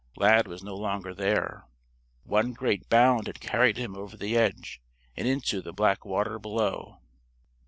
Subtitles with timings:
[0.15, 1.65] Lad was no longer there.
[2.23, 4.81] One great bound had carried him over the edge
[5.15, 7.01] and into the black water below.